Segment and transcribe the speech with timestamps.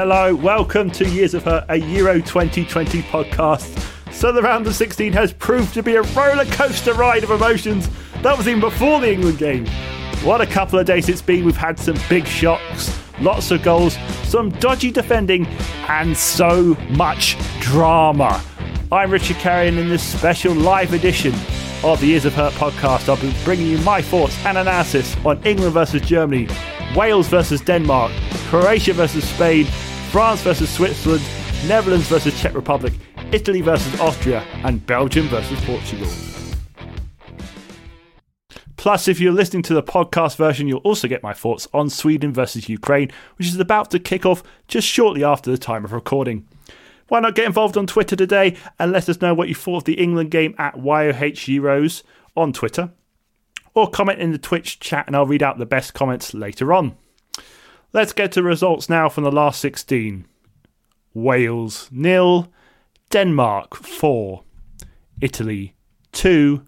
[0.00, 4.12] Hello, welcome to Years of Hurt, a Euro 2020 podcast.
[4.12, 7.90] So the round of 16 has proved to be a roller coaster ride of emotions.
[8.22, 9.66] That was even before the England game.
[10.22, 11.44] What a couple of days it's been.
[11.44, 15.48] We've had some big shocks, lots of goals, some dodgy defending,
[15.88, 18.40] and so much drama.
[18.92, 21.34] I'm Richard Carrion in this special live edition
[21.84, 25.42] of the Years of Hurt podcast, I'll be bringing you my thoughts and analysis on
[25.44, 26.48] England versus Germany,
[26.96, 28.10] Wales versus Denmark,
[28.48, 29.66] Croatia versus Spain,
[30.10, 31.22] France versus Switzerland,
[31.66, 32.94] Netherlands versus Czech Republic,
[33.30, 36.08] Italy versus Austria, and Belgium versus Portugal.
[38.78, 42.32] Plus, if you're listening to the podcast version, you'll also get my thoughts on Sweden
[42.32, 46.48] versus Ukraine, which is about to kick off just shortly after the time of recording.
[47.08, 49.84] Why not get involved on Twitter today and let us know what you thought of
[49.84, 52.02] the England game at YOH Euros
[52.34, 52.92] on Twitter?
[53.74, 56.96] Or comment in the Twitch chat and I'll read out the best comments later on.
[57.92, 60.26] Let's get to results now from the last 16.
[61.14, 62.52] Wales nil,
[63.10, 64.42] Denmark 4,
[65.22, 65.74] Italy
[66.12, 66.62] 2,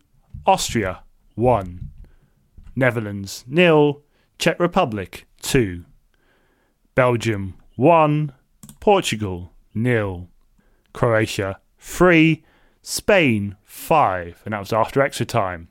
[0.47, 1.03] Austria
[1.35, 1.91] 1.
[2.75, 4.03] Netherlands nil,
[4.39, 5.85] Czech Republic 2,
[6.95, 8.33] Belgium 1,
[8.81, 10.29] Portugal nil,
[10.95, 12.43] Croatia 3,
[12.81, 15.69] Spain 5, and that was after extra time.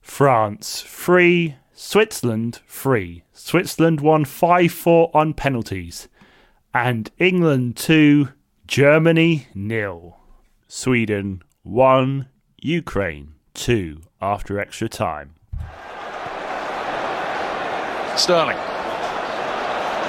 [0.00, 3.22] France 3, Switzerland 3.
[3.32, 6.08] Switzerland won 5 4 on penalties.
[6.74, 8.30] And England 2,
[8.66, 10.16] Germany nil.
[10.66, 12.28] Sweden 1,
[12.62, 15.36] Ukraine 2 after extra time.
[18.16, 18.58] Sterling.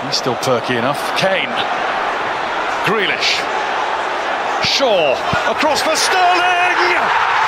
[0.05, 0.99] He's still perky enough.
[1.19, 1.53] Kane.
[2.83, 3.37] Grealish.
[4.65, 5.13] Shaw.
[5.51, 7.38] Across for Sterling!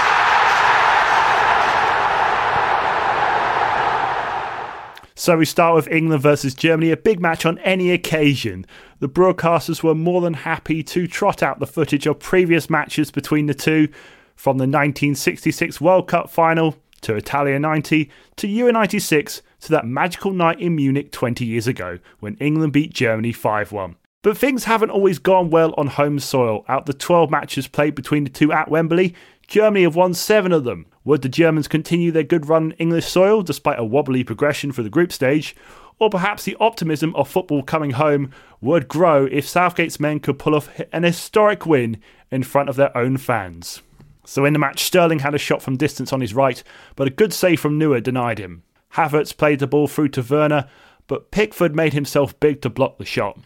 [5.21, 8.65] So we start with England versus Germany, a big match on any occasion.
[9.01, 13.45] The broadcasters were more than happy to trot out the footage of previous matches between
[13.45, 13.87] the two,
[14.35, 20.33] from the 1966 World Cup final to Italia 90 to Euro 96 to that magical
[20.33, 23.95] night in Munich 20 years ago when England beat Germany 5 1.
[24.23, 26.65] But things haven't always gone well on home soil.
[26.67, 29.13] Out the 12 matches played between the two at Wembley,
[29.47, 30.87] Germany have won seven of them.
[31.03, 34.83] Would the Germans continue their good run on English soil despite a wobbly progression for
[34.83, 35.55] the group stage?
[35.97, 40.55] Or perhaps the optimism of football coming home would grow if Southgate's men could pull
[40.55, 41.99] off an historic win
[42.31, 43.81] in front of their own fans.
[44.25, 46.63] So in the match, Sterling had a shot from distance on his right,
[46.95, 48.63] but a good save from Neuer denied him.
[48.93, 50.67] Havertz played the ball through to Werner,
[51.07, 53.37] but Pickford made himself big to block the shot.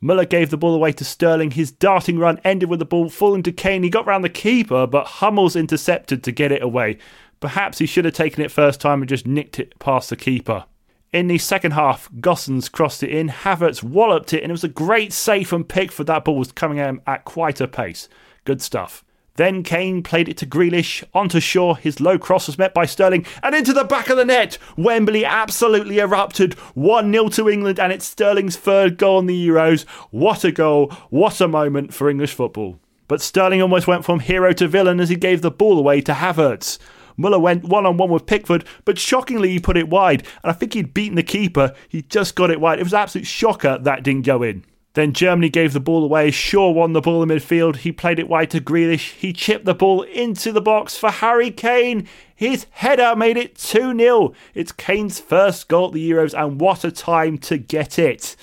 [0.00, 1.52] Muller gave the ball away to Sterling.
[1.52, 3.82] His darting run ended with the ball falling to Kane.
[3.82, 6.98] He got round the keeper, but Hummels intercepted to get it away.
[7.40, 10.64] Perhaps he should have taken it first time and just nicked it past the keeper.
[11.12, 14.68] In the second half, Gosens crossed it in, Havertz walloped it, and it was a
[14.68, 16.06] great save from Pickford.
[16.06, 18.08] That ball was coming at him at quite a pace.
[18.44, 19.04] Good stuff.
[19.38, 23.24] Then Kane played it to Grealish, onto Shaw, his low cross was met by Sterling,
[23.40, 24.58] and into the back of the net.
[24.76, 26.54] Wembley absolutely erupted.
[26.74, 29.84] 1 0 to England, and it's Sterling's third goal in the Euros.
[30.10, 32.80] What a goal, what a moment for English football.
[33.06, 36.14] But Sterling almost went from hero to villain as he gave the ball away to
[36.14, 36.78] Havertz.
[37.16, 40.26] Muller went one on one with Pickford, but shockingly he put it wide.
[40.42, 41.74] And I think he'd beaten the keeper.
[41.88, 42.80] He just got it wide.
[42.80, 44.64] It was an absolute shocker that didn't go in.
[44.98, 46.32] Then Germany gave the ball away.
[46.32, 47.76] Shaw won the ball in midfield.
[47.76, 49.12] He played it wide to Grealish.
[49.12, 52.08] He chipped the ball into the box for Harry Kane.
[52.34, 54.32] His header made it 2 0.
[54.54, 58.34] It's Kane's first goal at the Euros, and what a time to get it.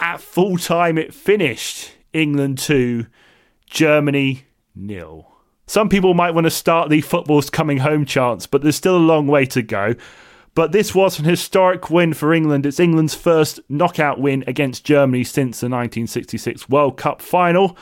[0.00, 3.04] At full time, it finished England 2,
[3.66, 5.30] Germany nil.
[5.66, 9.10] Some people might want to start the football's coming home chance, but there's still a
[9.12, 9.94] long way to go.
[10.54, 12.66] But this was an historic win for England.
[12.66, 17.76] It's England's first knockout win against Germany since the 1966 World Cup final.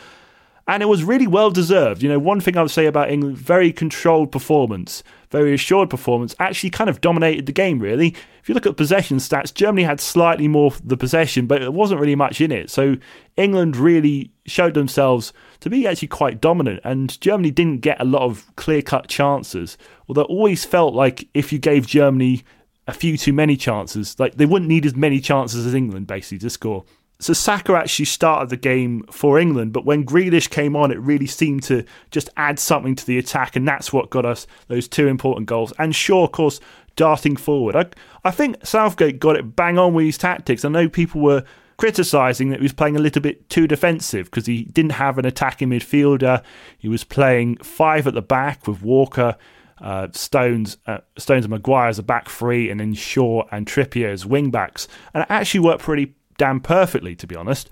[0.68, 2.00] And it was really well deserved.
[2.00, 6.36] You know, one thing I would say about England, very controlled performance, very assured performance,
[6.38, 8.14] actually kind of dominated the game, really.
[8.40, 12.00] If you look at possession stats, Germany had slightly more the possession, but it wasn't
[12.00, 12.70] really much in it.
[12.70, 12.98] So
[13.36, 18.22] England really showed themselves to be actually quite dominant, and Germany didn't get a lot
[18.22, 19.76] of clear cut chances.
[20.06, 22.44] Although it always felt like if you gave Germany
[22.90, 24.18] a few too many chances.
[24.18, 26.84] Like they wouldn't need as many chances as England basically to score.
[27.20, 31.26] So Saka actually started the game for England, but when Grealish came on, it really
[31.26, 35.06] seemed to just add something to the attack, and that's what got us those two
[35.06, 35.70] important goals.
[35.78, 36.60] And Shaw, of course,
[36.96, 37.76] darting forward.
[37.76, 37.86] I,
[38.24, 40.64] I think Southgate got it bang on with his tactics.
[40.64, 41.44] I know people were
[41.76, 45.26] criticising that he was playing a little bit too defensive because he didn't have an
[45.26, 46.42] attacking midfielder.
[46.78, 49.36] He was playing five at the back with Walker
[49.80, 54.12] uh, Stones, uh, Stones and Maguire as a back three, and then Shaw and Trippier
[54.12, 57.70] as wing backs, and it actually worked pretty damn perfectly, to be honest.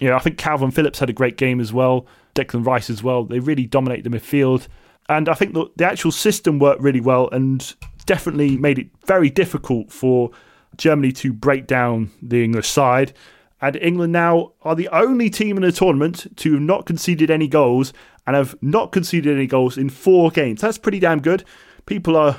[0.00, 2.06] You know, I think Kalvin Phillips had a great game as well.
[2.34, 3.24] Declan Rice as well.
[3.24, 4.66] They really dominate the midfield.
[5.08, 7.74] And I think the, the actual system worked really well and
[8.06, 10.30] definitely made it very difficult for
[10.76, 13.12] Germany to break down the English side.
[13.60, 17.48] And England now are the only team in the tournament to have not conceded any
[17.48, 17.92] goals
[18.26, 20.60] and have not conceded any goals in four games.
[20.60, 21.44] That's pretty damn good.
[21.86, 22.36] People are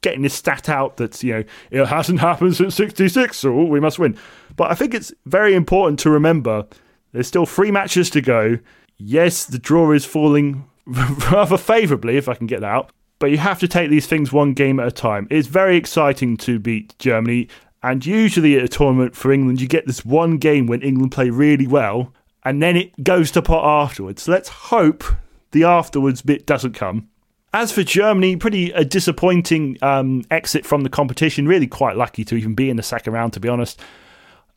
[0.00, 3.98] getting this stat out that, you know, it hasn't happened since 66, so we must
[3.98, 4.16] win.
[4.56, 6.66] But I think it's very important to remember
[7.12, 8.58] there's still three matches to go.
[8.96, 12.90] Yes, the draw is falling rather favourably, if I can get that out.
[13.18, 15.26] But you have to take these things one game at a time.
[15.30, 17.48] It's very exciting to beat Germany.
[17.82, 21.30] And usually at a tournament for England, you get this one game when England play
[21.30, 22.12] really well,
[22.44, 24.22] and then it goes to pot afterwards.
[24.22, 25.04] So let's hope
[25.52, 27.08] the afterwards bit doesn't come.
[27.54, 31.48] As for Germany, pretty a disappointing um, exit from the competition.
[31.48, 33.80] Really quite lucky to even be in the second round, to be honest.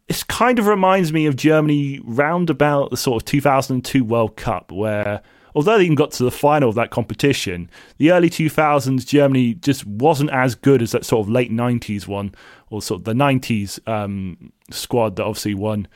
[0.10, 4.72] It kind of reminds me of Germany round about the sort of 2002 World Cup,
[4.72, 5.22] where
[5.56, 9.86] although they even got to the final of that competition, the early 2000s Germany just
[9.86, 12.34] wasn't as good as that sort of late 90s one,
[12.72, 15.88] of the 90s um, squad that obviously won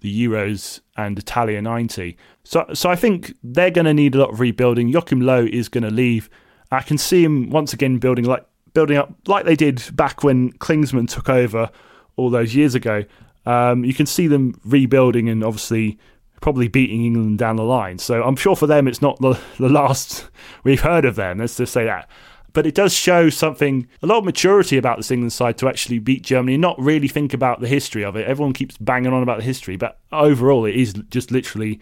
[0.00, 2.16] the Euros and Italia 90.
[2.42, 4.88] So, so I think they're going to need a lot of rebuilding.
[4.88, 6.28] Joachim Low is going to leave.
[6.70, 8.44] I can see him once again building like
[8.74, 11.70] building up like they did back when Klinsmann took over
[12.16, 13.04] all those years ago.
[13.46, 15.98] Um, you can see them rebuilding and obviously
[16.40, 17.98] probably beating England down the line.
[17.98, 20.28] So I'm sure for them it's not the, the last
[20.64, 21.38] we've heard of them.
[21.38, 22.10] Let's just say that.
[22.54, 25.98] But it does show something, a lot of maturity about this England side to actually
[25.98, 28.26] beat Germany and not really think about the history of it.
[28.26, 31.80] Everyone keeps banging on about the history, but overall it is just literally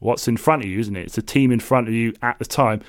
[0.00, 1.04] what's in front of you, isn't it?
[1.06, 2.80] It's a team in front of you at the time.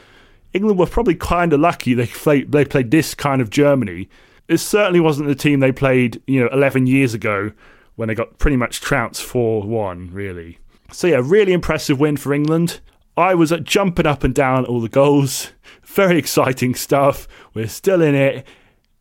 [0.53, 4.09] England were probably kind of lucky they played, they played this kind of Germany.
[4.47, 7.51] It certainly wasn't the team they played, you know, 11 years ago
[7.97, 10.59] when they got pretty much trounced 4 1, really.
[10.91, 12.79] So, yeah, really impressive win for England.
[13.17, 15.51] I was uh, jumping up and down all the goals.
[15.83, 17.27] Very exciting stuff.
[17.53, 18.45] We're still in it.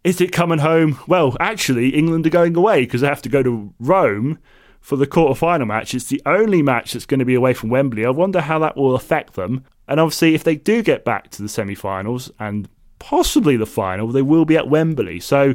[0.04, 0.98] Is it coming home?
[1.08, 4.38] Well, actually, England are going away because they have to go to Rome
[4.80, 5.94] for the quarter-final match.
[5.94, 8.04] It's the only match that's going to be away from Wembley.
[8.04, 9.64] I wonder how that will affect them.
[9.88, 12.68] And obviously, if they do get back to the semi-finals and
[12.98, 15.20] possibly the final, they will be at Wembley.
[15.20, 15.54] So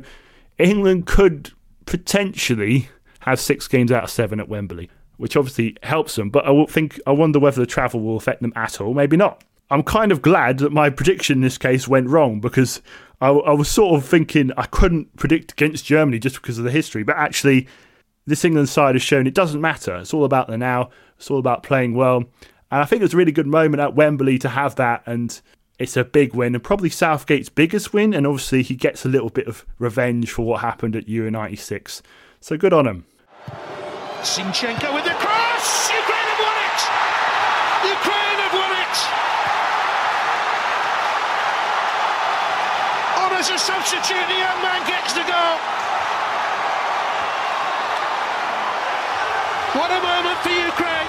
[0.57, 1.51] England could
[1.85, 2.89] potentially
[3.21, 6.29] have six games out of seven at Wembley which obviously helps them.
[6.29, 8.93] But I think I wonder whether the travel will affect them at all.
[8.93, 9.43] Maybe not.
[9.69, 12.81] I'm kind of glad that my prediction in this case went wrong because
[13.21, 16.71] I, I was sort of thinking I couldn't predict against Germany just because of the
[16.71, 17.03] history.
[17.03, 17.67] But actually,
[18.25, 19.97] this England side has shown it doesn't matter.
[19.97, 20.89] It's all about the now.
[21.17, 22.23] It's all about playing well.
[22.71, 25.03] And I think it was a really good moment at Wembley to have that.
[25.05, 25.39] And
[25.77, 28.13] it's a big win and probably Southgate's biggest win.
[28.13, 32.01] And obviously, he gets a little bit of revenge for what happened at Euro 96.
[32.39, 33.05] So good on him.
[34.23, 35.89] Zinchenko with the cross!
[35.89, 36.79] Ukraine have won it!
[37.87, 38.95] Ukraine have won it!
[43.23, 45.55] On as a substitute, the young man gets the goal.
[49.79, 51.07] What a moment for Ukraine!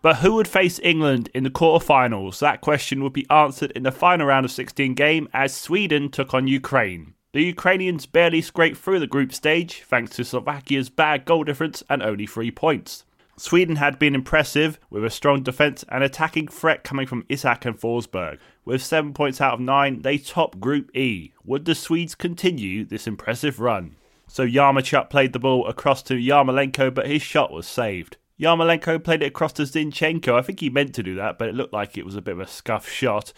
[0.00, 2.38] But who would face England in the quarterfinals?
[2.38, 6.32] That question would be answered in the final round of 16 game as Sweden took
[6.32, 7.14] on Ukraine.
[7.32, 12.02] The Ukrainians barely scraped through the group stage thanks to Slovakia's bad goal difference and
[12.02, 13.06] only three points.
[13.38, 17.80] Sweden had been impressive with a strong defence and attacking threat coming from Isak and
[17.80, 18.38] Forsberg.
[18.66, 21.32] With 7 points out of 9, they top Group E.
[21.42, 23.96] Would the Swedes continue this impressive run?
[24.26, 28.18] So Yaremchuk played the ball across to Yarmolenko, but his shot was saved.
[28.38, 30.34] Yarmolenko played it across to Zinchenko.
[30.34, 32.32] I think he meant to do that, but it looked like it was a bit
[32.32, 33.32] of a scuff shot.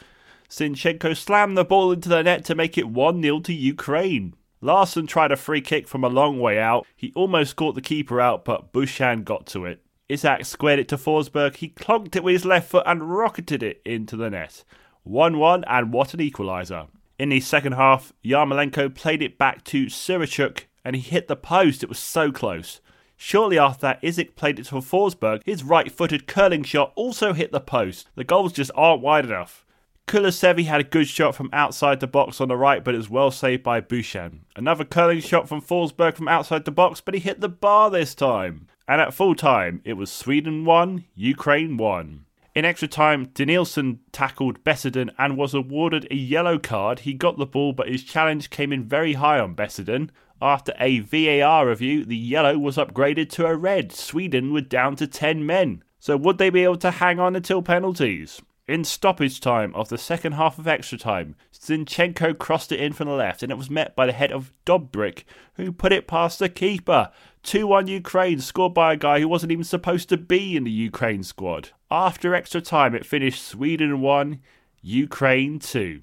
[0.54, 4.34] Zinchenko slammed the ball into the net to make it 1 0 to Ukraine.
[4.60, 6.86] Larsson tried a free kick from a long way out.
[6.94, 9.82] He almost caught the keeper out, but Bushchan got to it.
[10.08, 11.56] Isak squared it to Forsberg.
[11.56, 14.62] He clonked it with his left foot and rocketed it into the net.
[15.02, 16.86] 1 1, and what an equaliser.
[17.18, 21.82] In the second half, Yarmolenko played it back to Sirichuk and he hit the post.
[21.82, 22.80] It was so close.
[23.16, 25.42] Shortly after that, Isak played it to Forsberg.
[25.44, 28.08] His right footed curling shot also hit the post.
[28.14, 29.63] The goals just aren't wide enough.
[30.06, 33.08] Kulusevski had a good shot from outside the box on the right, but it was
[33.08, 34.40] well saved by Bushchan.
[34.54, 38.14] Another curling shot from Forsberg from outside the box, but he hit the bar this
[38.14, 38.68] time.
[38.86, 42.26] And at full time, it was Sweden 1, Ukraine 1.
[42.54, 47.00] In extra time, Danielson tackled Besedin and was awarded a yellow card.
[47.00, 50.10] He got the ball, but his challenge came in very high on Besedin.
[50.40, 53.90] After a VAR review, the yellow was upgraded to a red.
[53.90, 55.82] Sweden were down to 10 men.
[55.98, 58.42] So would they be able to hang on until penalties?
[58.66, 63.08] In stoppage time of the second half of extra time, Zinchenko crossed it in from
[63.08, 65.24] the left and it was met by the head of Dovbyk,
[65.56, 67.10] who put it past the keeper.
[67.42, 70.70] 2 1 Ukraine, scored by a guy who wasn't even supposed to be in the
[70.70, 71.72] Ukraine squad.
[71.90, 74.40] After extra time, it finished Sweden 1,
[74.80, 76.00] Ukraine 2.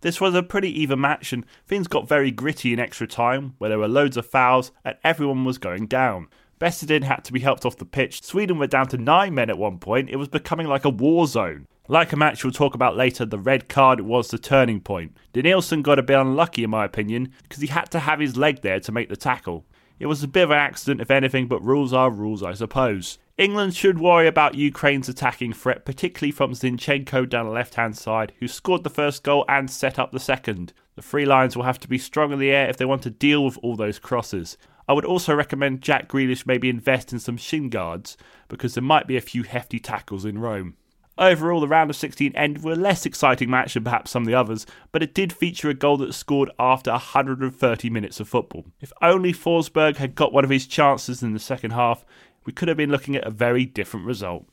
[0.00, 3.70] This was a pretty even match, and things got very gritty in extra time, where
[3.70, 6.26] there were loads of fouls and everyone was going down.
[6.60, 8.22] Besedin had to be helped off the pitch.
[8.22, 10.10] Sweden were down to nine men at one point.
[10.10, 11.66] It was becoming like a war zone.
[11.88, 15.16] Like a match we'll talk about later, the red card was the turning point.
[15.32, 18.60] Danielson got a bit unlucky, in my opinion, because he had to have his leg
[18.60, 19.64] there to make the tackle.
[19.98, 23.18] It was a bit of an accident, if anything, but rules are rules, I suppose.
[23.38, 28.32] England should worry about Ukraine's attacking threat, particularly from Zinchenko down the left hand side,
[28.38, 30.74] who scored the first goal and set up the second.
[30.94, 33.10] The Free Lions will have to be strong in the air if they want to
[33.10, 34.58] deal with all those crosses.
[34.90, 38.16] I would also recommend Jack Grealish maybe invest in some shin guards,
[38.48, 40.74] because there might be a few hefty tackles in Rome.
[41.16, 44.26] Overall, the round of 16 ended with a less exciting match than perhaps some of
[44.26, 48.64] the others, but it did feature a goal that scored after 130 minutes of football.
[48.80, 52.04] If only Forsberg had got one of his chances in the second half,
[52.44, 54.44] we could have been looking at a very different result.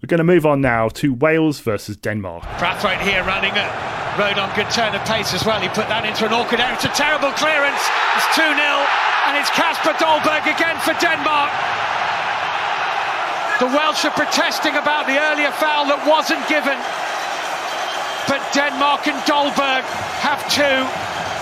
[0.00, 2.44] We're going to move on now to Wales versus Denmark.
[2.60, 3.91] Braithwaite here running it.
[4.20, 5.56] Rodon good turn of pace as well.
[5.60, 6.76] He put that into an awkward area.
[6.76, 7.80] It's a terrible clearance.
[8.20, 11.48] It's 2 0, and it's Kasper Dolberg again for Denmark.
[13.56, 16.76] The Welsh are protesting about the earlier foul that wasn't given.
[18.28, 19.84] But Denmark and Dolberg
[20.20, 20.84] have two,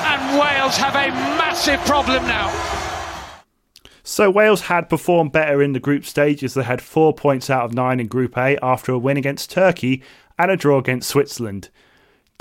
[0.06, 1.10] and Wales have a
[1.42, 2.54] massive problem now.
[4.02, 7.64] So Wales had performed better in the group stage as they had four points out
[7.64, 10.02] of nine in Group A after a win against Turkey
[10.38, 11.68] and a draw against Switzerland.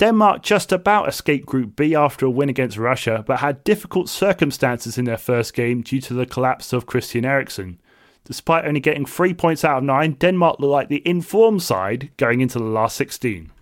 [0.00, 4.96] Denmark just about escaped Group B after a win against Russia, but had difficult circumstances
[4.96, 7.78] in their first game due to the collapse of Christian Eriksen.
[8.24, 12.40] Despite only getting three points out of nine, Denmark looked like the informed side going
[12.40, 13.52] into the last 16.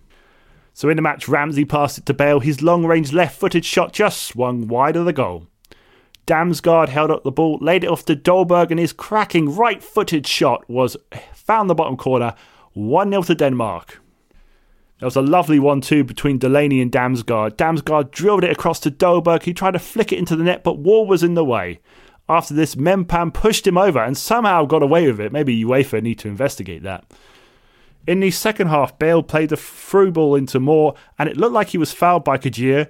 [0.73, 2.39] So in the match, Ramsey passed it to Bale.
[2.39, 5.47] His long range left footed shot just swung wide of the goal.
[6.25, 10.25] Damsgaard held up the ball, laid it off to Dolberg, and his cracking right footed
[10.25, 10.95] shot was
[11.33, 12.33] found the bottom corner
[12.71, 13.99] 1 0 to Denmark.
[14.99, 17.55] There was a lovely 1 too between Delaney and Damsgaard.
[17.55, 19.43] Damsgaard drilled it across to Dolberg.
[19.43, 21.79] He tried to flick it into the net, but Wall was in the way.
[22.27, 25.31] After this, Mepham pushed him over and somehow got away with it.
[25.31, 27.05] Maybe UEFA need to investigate that.
[28.07, 31.69] In the second half, Bale played the through ball into Moore, and it looked like
[31.69, 32.87] he was fouled by Kjaer.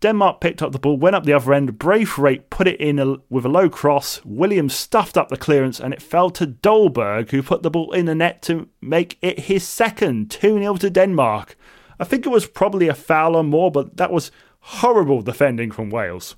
[0.00, 1.78] Denmark picked up the ball, went up the other end.
[1.78, 4.24] Braithwaite put it in a, with a low cross.
[4.24, 8.06] Williams stuffed up the clearance, and it fell to Dolberg, who put the ball in
[8.06, 11.56] the net to make it his second 2 0 to Denmark.
[11.98, 15.90] I think it was probably a foul or more, but that was horrible defending from
[15.90, 16.36] Wales.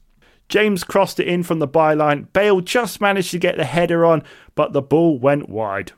[0.49, 2.33] James crossed it in from the byline.
[2.33, 4.23] Bale just managed to get the header on,
[4.55, 5.93] but the ball went wide.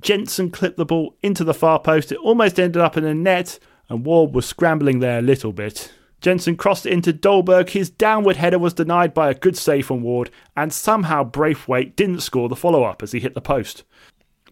[0.00, 2.12] Jensen clipped the ball into the far post.
[2.12, 5.92] It almost ended up in the net, and Ward was scrambling there a little bit.
[6.20, 7.70] Jensen crossed it into Dolberg.
[7.70, 12.20] His downward header was denied by a good save from Ward, and somehow Braithwaite didn't
[12.20, 13.84] score the follow up as he hit the post.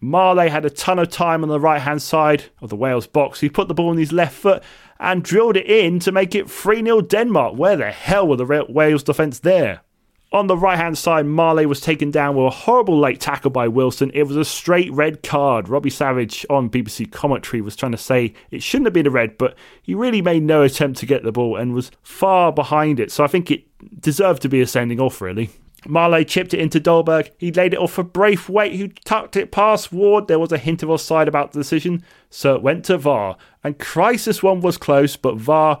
[0.01, 3.41] Maehle had a ton of time on the right hand side of the Wales box.
[3.41, 4.63] He put the ball on his left foot
[4.99, 7.55] and drilled it in to make it 3 0 Denmark.
[7.55, 9.81] Where the hell were the Wales defence there?
[10.31, 13.67] On the right hand side, Maehle was taken down with a horrible late tackle by
[13.67, 14.11] Wilson.
[14.13, 15.67] It was a straight red card.
[15.67, 19.39] Robbie Savage on BBC commentary was trying to say it shouldn't have been a red,
[19.39, 23.11] but he really made no attempt to get the ball and was far behind it.
[23.11, 23.63] So I think it
[23.99, 25.49] deserved to be a sending off, really.
[25.87, 27.31] Maehle chipped it into Dolberg.
[27.37, 30.27] He laid it off for Braithwaite, who tucked it past Ward.
[30.27, 33.35] There was a hint of offside about the decision, so it went to VAR.
[33.63, 35.79] And crisis one was close, but VAR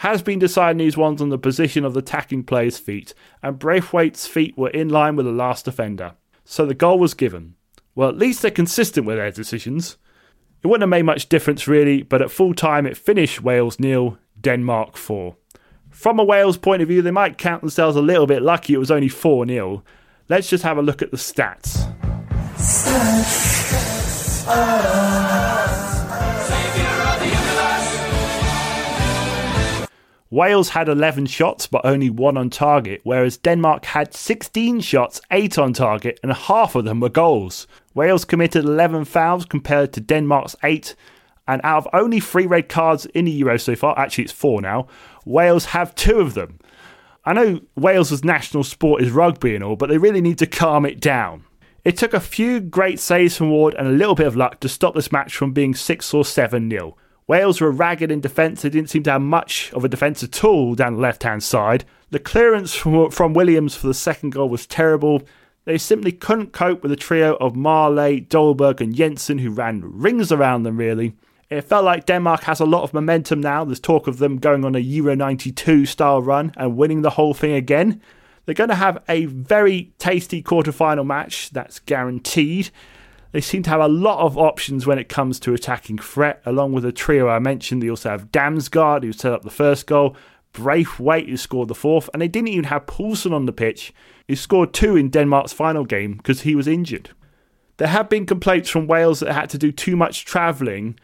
[0.00, 4.26] has been deciding these ones on the position of the attacking player's feet, and Braithwaite's
[4.26, 6.14] feet were in line with the last defender.
[6.42, 7.54] So the goal was given.
[7.94, 9.98] Well, at least they're consistent with their decisions.
[10.62, 14.16] It wouldn't have made much difference really, but at full time it finished Wales nil,
[14.40, 15.36] Denmark 4.
[15.90, 18.78] From a Wales point of view, they might count themselves a little bit lucky it
[18.78, 19.84] was only 4 0.
[20.30, 21.76] Let's just have a look at the stats.
[30.32, 35.58] Wales had 11 shots but only one on target, whereas Denmark had 16 shots, 8
[35.58, 37.66] on target, and half of them were goals.
[37.94, 40.94] Wales committed 11 fouls compared to Denmark's 8,
[41.48, 44.60] and out of only three red cards in the Euro so far, actually it's four
[44.60, 44.86] now,
[45.24, 46.60] Wales have two of them.
[47.24, 50.86] I know Wales' national sport is rugby and all, but they really need to calm
[50.86, 51.44] it down.
[51.84, 54.68] It took a few great saves from Ward and a little bit of luck to
[54.68, 56.96] stop this match from being 6 or 7 0.
[57.30, 60.42] Wales were ragged in defence, they didn't seem to have much of a defence at
[60.42, 61.84] all down the left hand side.
[62.10, 65.22] The clearance from, from Williams for the second goal was terrible.
[65.64, 70.32] They simply couldn't cope with the trio of Maehle, Dolberg, and Jensen, who ran rings
[70.32, 71.14] around them really.
[71.50, 73.64] It felt like Denmark has a lot of momentum now.
[73.64, 77.32] There's talk of them going on a Euro 92 style run and winning the whole
[77.32, 78.02] thing again.
[78.44, 82.70] They're going to have a very tasty quarter-final match that's guaranteed.
[83.32, 86.72] They seem to have a lot of options when it comes to attacking threat, along
[86.72, 87.82] with the trio I mentioned.
[87.82, 90.16] They also have Damsgaard, who set up the first goal,
[90.52, 93.92] Braithwaite, who scored the fourth, and they didn't even have Poulsen on the pitch,
[94.26, 97.10] who scored two in Denmark's final game because he was injured.
[97.76, 100.98] There have been complaints from Wales that had to do too much travelling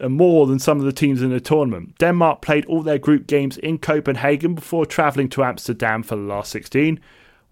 [0.00, 1.98] uh, more than some of the teams in the tournament.
[1.98, 6.50] Denmark played all their group games in Copenhagen before travelling to Amsterdam for the last
[6.52, 6.98] 16,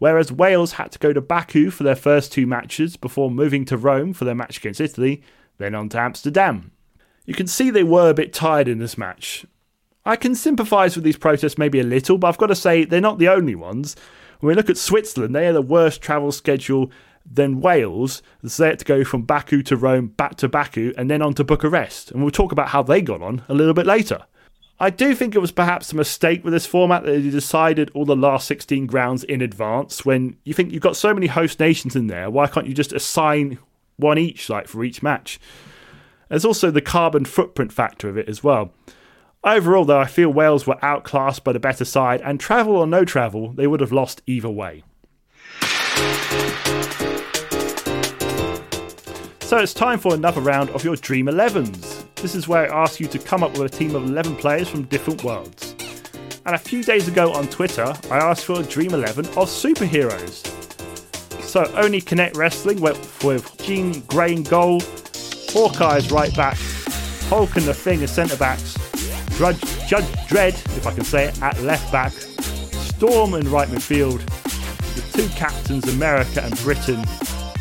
[0.03, 3.77] whereas Wales had to go to Baku for their first two matches before moving to
[3.77, 5.23] Rome for their match against Italy,
[5.59, 6.73] then on to Amsterdam.
[7.25, 9.47] You can see they were a bit tired in this match.
[10.05, 13.01] I can sympathise with these protests maybe a little, but I've got to say they're
[13.01, 13.95] not the only ones.
[14.41, 16.91] When we look at Switzerland, they had the worst travel schedule
[17.25, 18.23] than Wales.
[18.43, 21.45] they had to go from Baku to Rome, back to Baku, and then on to
[21.45, 22.11] Bucharest.
[22.11, 24.27] And we'll talk about how they got on a little bit later.
[24.81, 28.05] I do think it was perhaps a mistake with this format that they decided all
[28.05, 31.95] the last 16 grounds in advance when you think you've got so many host nations
[31.95, 32.29] in there.
[32.31, 33.59] Why can't you just assign
[33.97, 35.39] one each, like for each match?
[36.29, 38.73] There's also the carbon footprint factor of it as well.
[39.45, 43.05] Overall, though, I feel Wales were outclassed by the better side, and travel or no
[43.05, 44.85] travel, they would have lost either way.
[49.41, 51.92] So it's time for another round of your Dream 11s.
[52.23, 54.69] This is where I ask you to come up with a team of 11 players
[54.69, 55.75] from different worlds.
[56.47, 60.47] And a few days ago on Twitter, I asked for a Dream 11 of superheroes.
[61.43, 64.81] So only Connect Wrestling went with Jean Grey in goal,
[65.51, 66.57] Hawkeye's right back,
[67.29, 68.77] Hulk and the Thing as centre backs,
[69.37, 74.25] Judge, Judge Dredd, if I can say it, at left back, Storm in right midfield,
[74.95, 77.01] the two captains, America and Britain,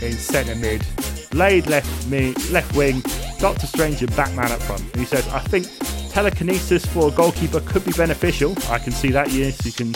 [0.04, 0.86] in centre mid,
[1.32, 3.02] Blade left me left wing,
[3.40, 4.84] Doctor Strange and Batman up front.
[4.96, 5.66] He says, I think
[6.12, 8.54] telekinesis for a goalkeeper could be beneficial.
[8.70, 9.94] I can see that, yes, you can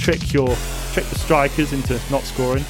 [0.00, 0.48] trick your
[0.92, 2.64] trick the strikers into not scoring.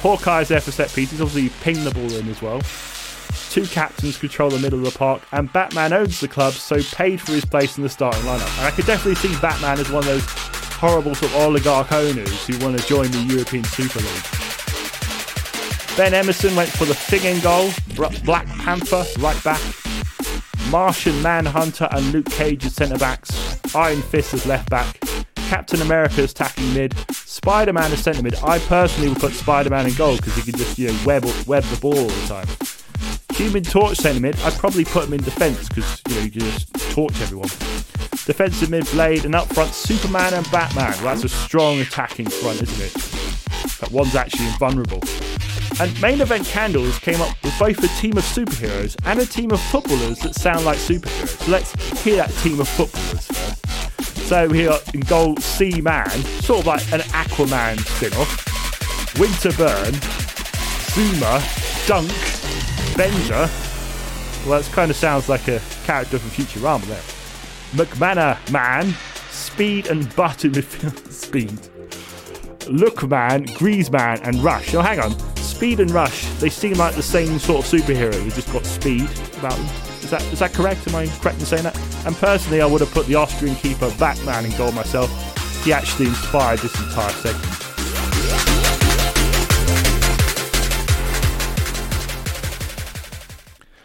[0.00, 2.60] Hawkeye's there for set pieces, obviously you ping the ball in as well.
[3.50, 7.20] Two captains control the middle of the park, and Batman owns the club, so paid
[7.20, 8.58] for his place in the starting lineup.
[8.58, 10.24] And I could definitely see Batman as one of those
[10.74, 14.51] horrible sort of oligarch owners who want to join the European Super League.
[15.96, 17.70] Ben Emerson went for the thing in goal.
[18.24, 19.60] Black Panther, right back.
[20.70, 23.30] Martian Manhunter and Luke Cage as centre backs.
[23.74, 24.98] Iron Fist as left back.
[25.34, 26.94] Captain America as attacking mid.
[27.12, 28.36] Spider Man as centre mid.
[28.36, 31.26] I personally would put Spider Man in goal because he can just you know web
[31.46, 32.46] web the ball all the time.
[33.36, 34.40] Human Torch centre mid.
[34.40, 37.48] I'd probably put him in defence because you know you can just torch everyone.
[38.24, 40.92] Defensive mid Blade and up front Superman and Batman.
[41.04, 42.94] Well, that's a strong attacking front, isn't it?
[43.80, 45.02] That one's actually invulnerable.
[45.82, 49.50] And Main Event Candles came up with both a team of superheroes and a team
[49.50, 51.44] of footballers that sound like superheroes.
[51.44, 54.28] So let's hear that team of footballers first.
[54.28, 56.08] So here in goal, Seaman,
[56.40, 58.44] sort of like an Aquaman spin-off.
[59.16, 59.92] Winterburn,
[60.94, 61.42] Zouma,
[61.88, 63.50] Dunk, Bender.
[64.48, 67.84] Well, that kind of sounds like a character from Futurama there.
[67.84, 68.94] McManaman,
[69.32, 71.58] Speed and Butter midfield speed.
[72.70, 74.72] Lookman, Greaseman, and Rush.
[74.74, 75.41] Oh, hang on.
[75.62, 79.08] Speed and Rush, they seem like the same sort of superhero who just got speed
[79.38, 79.66] about them.
[80.02, 80.88] Is that, is that correct?
[80.88, 81.78] Am I correct in saying that?
[82.04, 85.08] And personally, I would have put the Austrian keeper Batman in goal myself.
[85.64, 87.44] He actually inspired this entire segment.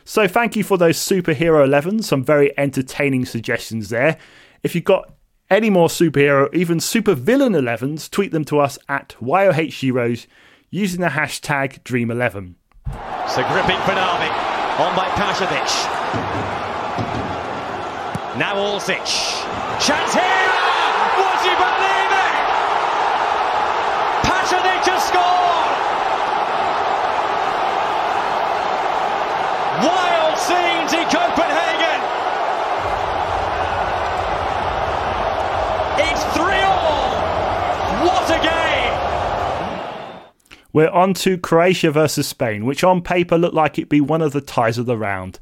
[0.04, 2.06] So thank you for those superhero 11s.
[2.06, 4.18] Some very entertaining suggestions there.
[4.64, 5.14] If you've got
[5.52, 10.26] any more superhero, even super villain 11s, tweet them to us at YOH
[10.70, 12.56] using the hashtag Dream11.
[13.30, 14.30] So gripping Bernardi
[14.84, 15.70] on by Pasalic.
[18.38, 19.06] Now Orsic.
[19.80, 20.16] Chance!
[21.18, 22.36] Would you believe it?
[24.28, 25.74] Pasalic has scored!
[29.88, 32.00] Wild scenes in Copenhagen!
[36.00, 37.16] It's 3 all!
[38.06, 38.94] What a game!
[40.78, 44.32] We're on to Croatia versus Spain, which on paper looked like it'd be one of
[44.32, 45.40] the ties of the round.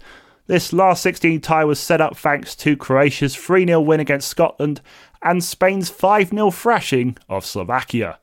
[0.48, 4.80] This last 16 tie was set up thanks to Croatia's 3 0 win against Scotland
[5.22, 8.18] and Spain's 5 0 thrashing of Slovakia.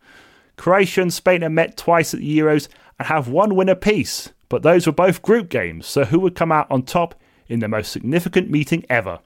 [0.56, 4.62] Croatia and Spain have met twice at the Euros and have one win apiece, but
[4.62, 7.14] those were both group games, so who would come out on top
[7.46, 9.18] in the most significant meeting ever?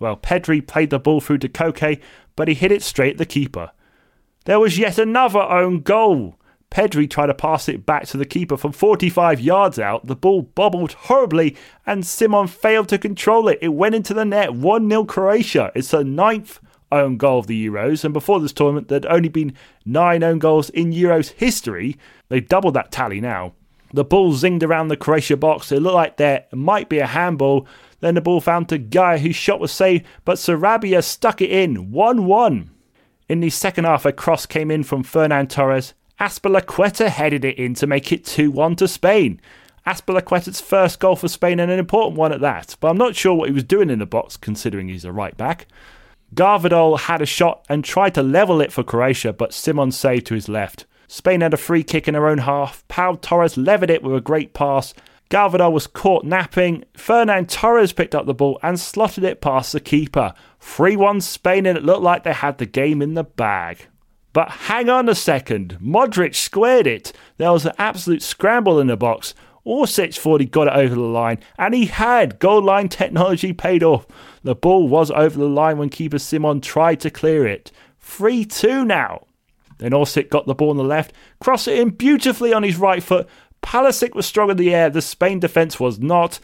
[0.00, 2.00] Well, Pedri played the ball through to Koke,
[2.34, 3.70] but he hit it straight at the keeper.
[4.44, 6.36] There was yet another own goal.
[6.76, 10.06] Pedri tried to pass it back to the keeper from 45 yards out.
[10.06, 13.58] The ball bobbled horribly and Simon failed to control it.
[13.62, 15.72] It went into the net 1 0 Croatia.
[15.74, 16.60] It's the ninth
[16.92, 19.54] own goal of the Euros, and before this tournament, there'd only been
[19.86, 21.96] nine own goals in Euros history.
[22.28, 23.54] They've doubled that tally now.
[23.94, 25.72] The ball zinged around the Croatia box.
[25.72, 27.66] It looked like there might be a handball.
[28.00, 31.90] Then the ball found to Guy, whose shot was saved, but Sarabia stuck it in
[31.90, 32.70] 1 1.
[33.30, 35.94] In the second half, a cross came in from Ferran Torres.
[36.18, 39.38] Azpilicueta headed it in to make it 2 1 to Spain.
[39.86, 43.34] Azpilicueta's first goal for Spain and an important one at that, but I'm not sure
[43.34, 45.66] what he was doing in the box considering he's a right back.
[46.34, 50.34] Gvardiol had a shot and tried to level it for Croatia, but Simon saved to
[50.34, 50.86] his left.
[51.06, 52.86] Spain had a free kick in their own half.
[52.88, 54.94] Pau Torres levered it with a great pass.
[55.28, 56.84] Gvardiol was caught napping.
[56.94, 60.32] Ferran Torres picked up the ball and slotted it past the keeper.
[60.60, 63.86] 3 1 Spain, and it looked like they had the game in the bag.
[64.36, 65.78] But hang on a second.
[65.80, 67.10] Modric squared it.
[67.38, 69.32] There was an absolute scramble in the box.
[69.64, 72.38] Orsic thought he got it over the line, and he had.
[72.38, 74.06] Goal line technology paid off.
[74.42, 77.72] The ball was over the line when keeper Simon tried to clear it.
[78.00, 79.24] 3 2 now.
[79.78, 83.02] Then Orsic got the ball on the left, crossed it in beautifully on his right
[83.02, 83.26] foot.
[83.62, 86.40] Pasalic was strong in the air, the Spain defence was not,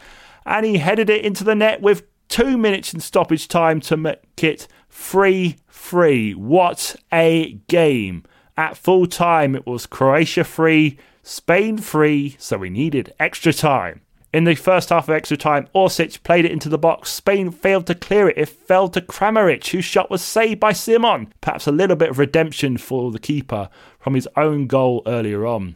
[0.47, 4.17] and he headed it into the net with two minutes in stoppage time to make
[4.41, 6.33] it 3 3.
[6.35, 8.23] What a game!
[8.55, 14.01] At full time, it was Croatia 3, Spain 3, so we needed extra time.
[14.31, 17.11] In the first half of extra time, Orsic played it into the box.
[17.11, 18.37] Spain failed to clear it.
[18.37, 21.33] It fell to Kramaric, whose shot was saved by Simon.
[21.41, 25.75] Perhaps a little bit of redemption for the keeper from his own goal earlier on.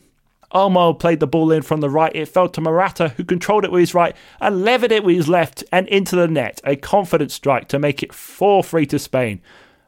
[0.53, 2.15] Olmo played the ball in from the right.
[2.15, 5.27] It fell to Morata, who controlled it with his right and levered it with his
[5.27, 6.62] left and into the net.
[6.63, 9.41] A confident strike to make it 4 3 to Spain.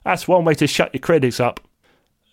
[0.03, 1.59] That's one way to shut your critics up.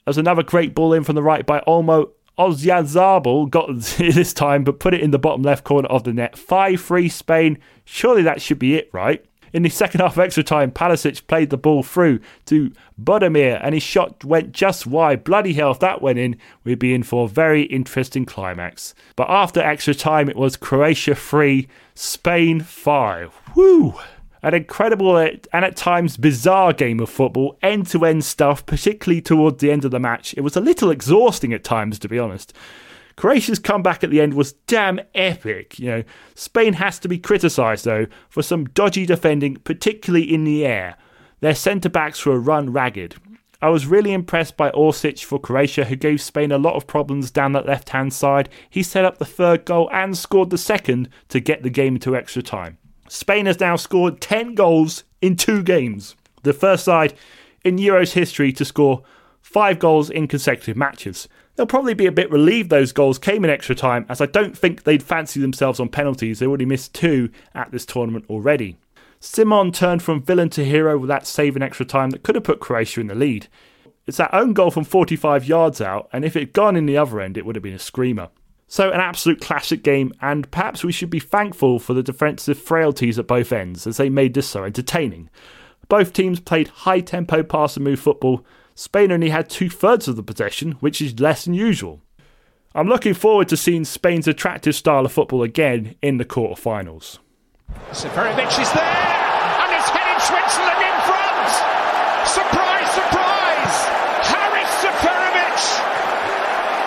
[0.05, 4.81] There's another great ball in from the right by Olmo, Oyarzabal got this time, but
[4.81, 6.37] put it in the bottom left corner of the net.
[6.37, 7.59] 5 3 Spain.
[7.85, 9.25] Surely that should be it, right?
[9.57, 13.73] In the second half of extra time, Pulisic played the ball through to Budimir and
[13.73, 15.25] his shot went just wide.
[15.25, 18.95] Bloody hell, if that went in, we'd be in for a very interesting climax.
[19.17, 23.33] But after extra time, it was Croatia 3, Spain 5.
[23.55, 23.95] Woo!
[24.43, 29.63] An incredible and at times bizarre game of football, end to end stuff, particularly towards
[29.63, 30.35] the end of the match.
[30.37, 32.53] It was a little exhausting at times, to be honest.
[33.17, 35.79] Croatia's comeback at the end was damn epic.
[35.79, 40.67] You know, Spain has to be criticised though for some dodgy defending, particularly in the
[40.67, 40.97] air.
[41.41, 43.17] Their centre backs were run ragged.
[43.63, 47.31] I was really impressed by Orsic for Croatia, who gave Spain a lot of problems
[47.31, 48.51] down that left hand side.
[48.69, 52.15] He set up the third goal and scored the second to get the game into
[52.15, 52.77] extra time.
[53.09, 56.17] Spain has now scored 10 goals in two games.
[56.43, 57.15] The first side
[57.65, 59.03] in Euros history to score
[59.41, 61.29] five goals in consecutive matches.
[61.57, 64.57] They'll probably be a bit relieved those goals came in extra time, as I don't
[64.57, 66.39] think they'd fancy themselves on penalties.
[66.39, 68.77] They already missed two at this tournament already.
[69.21, 72.45] Simon turned from villain to hero with that save in extra time that could have
[72.45, 73.49] put Croatia in the lead.
[74.07, 76.99] It's that own goal from 45 yards out, and if it had gone in the
[76.99, 78.29] other end, it would have been a screamer.
[78.69, 83.19] So, an absolute classic game, and perhaps we should be thankful for the defensive frailties
[83.19, 85.31] at both ends as they made this so entertaining.
[85.89, 88.45] Both teams played high tempo pass and move football.
[88.79, 92.03] Spain only had two thirds of the possession, which is less than usual.
[92.75, 97.19] I'm looking forward to seeing Spain's attractive style of football again in the quarterfinals.
[97.91, 101.49] Seferovic is there, and it's heading Switzerland in front.
[102.29, 103.77] Surprise, surprise!
[104.29, 105.57] Haris Seferovic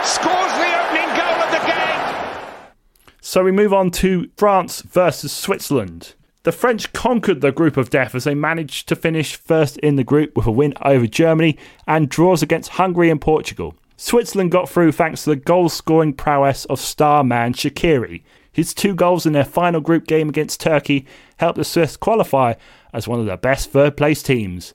[0.06, 3.16] scores the opening goal of the game.
[3.20, 6.14] So we move on to France versus Switzerland.
[6.44, 10.06] The French conquered the group of death as they managed to finish first in the
[10.06, 13.76] group with a win over Germany and draws against Hungary and Portugal.
[13.98, 18.24] Switzerland got through thanks to the goal scoring prowess of star man Shaqiri.
[18.54, 21.06] His two goals in their final group game against Turkey
[21.38, 22.54] helped the Swiss qualify
[22.94, 24.74] as one of the best third place teams.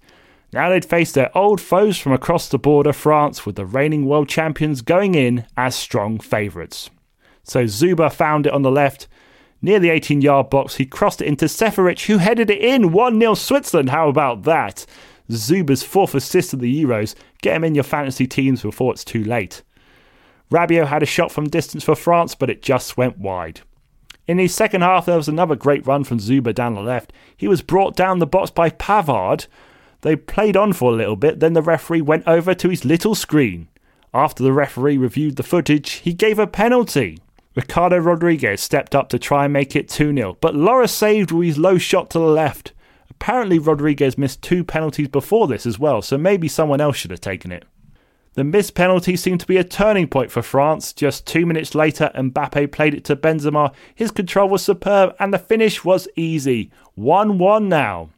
[0.52, 4.28] Now they'd face their old foes from across the border, France, with the reigning world
[4.28, 6.90] champions going in as strong favourites.
[7.42, 9.08] So Zuber found it on the left.
[9.64, 13.18] Near the 18 yard box, he crossed it into Seferovic, who headed it in 1
[13.18, 13.88] 0 Switzerland.
[13.88, 14.84] How about that?
[15.30, 17.14] Zuber's fourth assist of the Euros.
[17.40, 19.62] Get him in your fantasy teams before it's too late.
[20.50, 23.62] Rabiot had a shot from distance for France, but it just went wide.
[24.28, 27.14] In the second half, there was another great run from Zuber down the left.
[27.34, 29.46] He was brought down the box by Pavard.
[30.02, 33.14] They played on for a little bit, then the referee went over to his little
[33.14, 33.68] screen.
[34.12, 37.16] After the referee reviewed the footage, he gave a penalty.
[37.54, 41.46] Ricardo Rodriguez stepped up to try and make it 2 0, but Lloris saved with
[41.46, 42.72] his low shot to the left.
[43.10, 47.20] Apparently, Rodriguez missed two penalties before this as well, so maybe someone else should have
[47.20, 47.64] taken it.
[48.34, 50.92] The missed penalty seemed to be a turning point for France.
[50.92, 53.72] Just two minutes later, Mbappe played it to Benzema.
[53.94, 56.72] His control was superb and the finish was easy.
[56.96, 58.10] 1 1 now.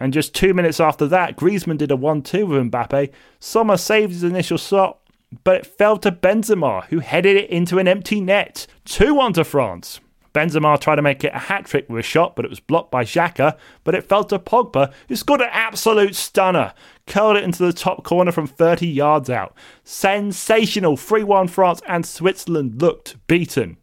[0.00, 3.12] And just two minutes after that, Griezmann did a 1 2 with Mbappe.
[3.38, 4.98] Sommer saved his initial shot,
[5.44, 8.66] but it fell to Benzema, who headed it into an empty net.
[8.84, 10.00] 2 1 to France.
[10.34, 12.90] Benzema tried to make it a hat trick with a shot, but it was blocked
[12.90, 13.56] by Xhaka.
[13.84, 16.72] But it fell to Pogba, who scored an absolute stunner,
[17.06, 19.54] curled it into the top corner from 30 yards out.
[19.84, 23.76] Sensational 3 1 France, and Switzerland looked beaten.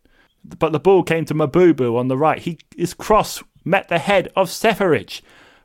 [0.43, 2.39] But the ball came to Mbabu on the right.
[2.39, 5.21] He, his cross met the head of Seferovic.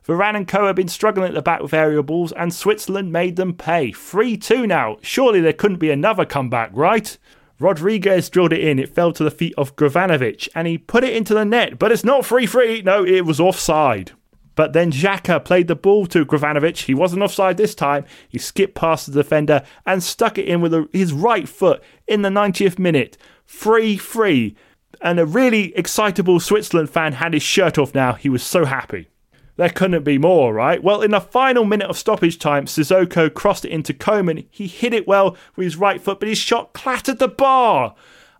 [0.07, 3.37] Varane and Co have been struggling at the back with aerial balls, and Switzerland made
[3.37, 3.91] them pay.
[3.91, 4.97] 3 2 now.
[5.01, 7.17] Surely there couldn't be another comeback, right?
[7.59, 8.79] Rodriguez drilled it in.
[8.79, 11.91] It fell to the feet of Gavranovic and he put it into the net, but
[11.91, 12.81] it's not free free.
[12.81, 14.11] No, it was offside.
[14.55, 16.83] But then Xhaka played the ball to Gavranovic.
[16.83, 18.05] He wasn't offside this time.
[18.27, 22.29] He skipped past the defender and stuck it in with his right foot in the
[22.29, 23.17] 90th minute.
[23.45, 24.55] Free free.
[25.01, 28.13] And a really excitable Switzerland fan had his shirt off now.
[28.13, 29.09] He was so happy.
[29.57, 30.83] There couldn't be more, right?
[30.83, 34.45] Well, in the final minute of stoppage time, Sissoko crossed it into Coman.
[34.51, 37.95] He hit it well with his right foot, but his shot clattered the bar.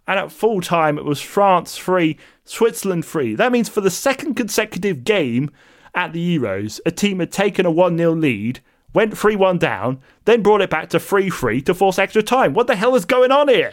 [0.08, 3.36] And at full time, it was France 3, Switzerland 3.
[3.36, 5.52] That means for the second consecutive game
[5.96, 8.60] at the Euros, a team had taken a 1 0 lead,
[8.94, 12.54] went 3 1 down, then brought it back to 3 3 to force extra time.
[12.54, 13.72] What the hell is going on here?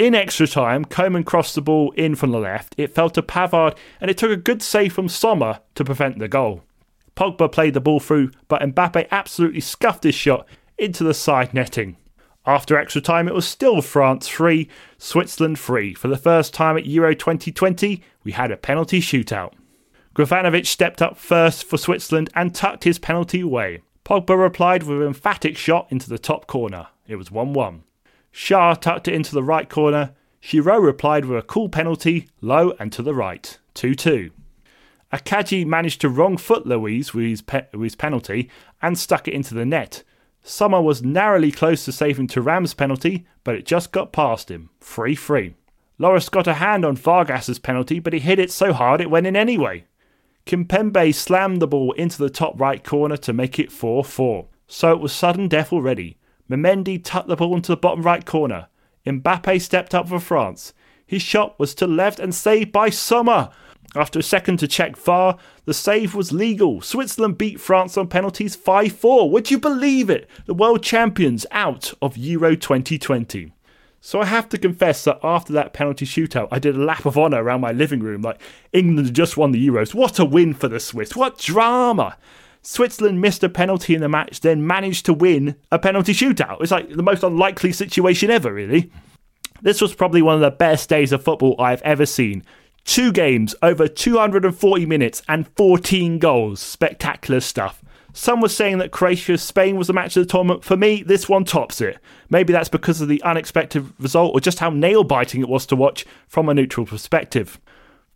[0.00, 2.74] In extra time, Coman crossed the ball in from the left.
[2.78, 6.26] It fell to Pavard, and it took a good save from Sommer to prevent the
[6.26, 6.62] goal.
[7.14, 11.98] Pogba played the ball through, but Mbappe absolutely scuffed his shot into the side netting.
[12.46, 15.92] After extra time, it was still France 3, Switzerland 3.
[15.92, 19.52] For the first time at Euro 2020, we had a penalty shootout.
[20.14, 23.82] Gavranovic stepped up first for Switzerland and tucked his penalty away.
[24.06, 26.86] Pogba replied with an emphatic shot into the top corner.
[27.06, 27.82] It was 1 1.
[28.32, 30.12] Schär tucked it into the right corner.
[30.42, 33.58] Giroud replied with a cool penalty, low and to the right.
[33.74, 34.30] 2 2.
[35.12, 38.48] Akanji managed to wrong foot Luiz with his, pe- with his penalty
[38.80, 40.04] and stuck it into the net.
[40.42, 44.70] Sommer was narrowly close to saving Thuram's penalty, but it just got past him.
[44.80, 45.54] 3 3.
[45.98, 49.26] Lloris got a hand on Vargas's penalty, but he hit it so hard it went
[49.26, 49.84] in anyway.
[50.46, 54.46] Kimpembe slammed the ball into the top right corner to make it 4 4.
[54.66, 56.16] So it was sudden death already.
[56.50, 58.66] Mehmedi tucked the ball into the bottom right corner.
[59.06, 60.74] Mbappe stepped up for France.
[61.06, 63.50] His shot was to left and saved by Sommer.
[63.94, 66.80] After a second to check VAR, the save was legal.
[66.80, 69.30] Switzerland beat France on penalties 5 4.
[69.30, 70.28] Would you believe it?
[70.46, 73.52] The world champions out of Euro 2020.
[74.00, 77.18] So I have to confess that after that penalty shootout, I did a lap of
[77.18, 78.40] honour around my living room like
[78.72, 79.92] England just won the Euros.
[79.92, 81.14] What a win for the Swiss.
[81.14, 82.16] What drama.
[82.62, 86.60] Switzerland missed a penalty in the match, then managed to win a penalty shootout.
[86.60, 88.90] It's like the most unlikely situation ever, really.
[89.62, 92.44] This was probably one of the best days of football I've ever seen.
[92.84, 96.60] Two games, over 240 minutes, and 14 goals.
[96.60, 97.82] Spectacular stuff.
[98.12, 100.64] Some were saying that Croatia Spain was the match of the tournament.
[100.64, 101.98] For me, this one tops it.
[102.28, 105.76] Maybe that's because of the unexpected result or just how nail biting it was to
[105.76, 107.60] watch from a neutral perspective.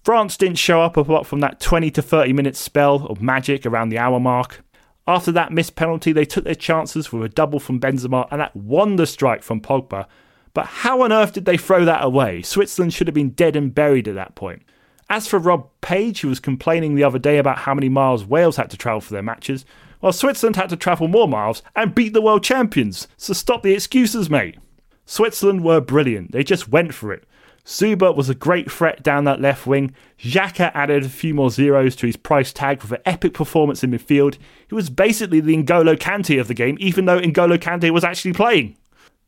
[0.04, 3.88] France didn't show up apart from that 20 to 30 minute spell of magic around
[3.88, 4.62] the hour mark.
[5.06, 8.54] After that missed penalty, they took their chances with a double from Benzema and that
[8.54, 10.06] wonder strike from Pogba.
[10.52, 12.42] But how on earth did they throw that away?
[12.42, 14.62] Switzerland should have been dead and buried at that point.
[15.08, 18.56] As for Rob Page, who was complaining the other day about how many miles Wales
[18.56, 19.64] had to travel for their matches,
[20.02, 23.72] well, Switzerland had to travel more miles and beat the world champions, so stop the
[23.72, 24.58] excuses, mate.
[25.06, 27.24] Switzerland were brilliant, they just went for it.
[27.66, 29.94] Zuber was a great threat down that left wing.
[30.18, 33.90] Xhaka added a few more zeros to his price tag with an epic performance in
[33.90, 34.36] midfield.
[34.68, 38.34] He was basically the N'Golo Kante of the game, even though N'Golo Kante was actually
[38.34, 38.76] playing.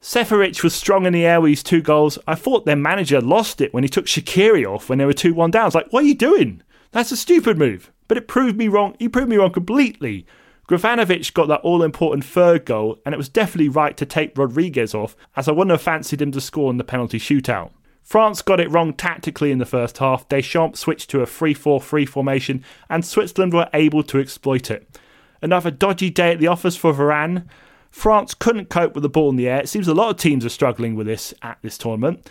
[0.03, 2.18] Seferovic was strong in the air with his two goals.
[2.27, 5.33] I thought their manager lost it when he took Shaqiri off when they were 2
[5.33, 5.62] 1 down.
[5.62, 6.62] I was like, what are you doing?
[6.92, 7.90] That's a stupid move.
[8.07, 8.94] But it proved me wrong.
[8.99, 10.27] He proved me wrong completely.
[10.68, 14.94] Gavranovic got that all important third goal, and it was definitely right to take Rodriguez
[14.94, 17.70] off, as I wouldn't have fancied him to score in the penalty shootout.
[18.07, 20.29] France got it wrong tactically in the first half.
[20.29, 24.97] Deschamps switched to a 3 4 3 formation, and Switzerland were able to exploit it.
[25.42, 27.47] Another dodgy day at the office for Varane.
[27.90, 29.61] France couldn't cope with the ball in the air.
[29.61, 32.31] It seems a lot of teams are struggling with this at this tournament.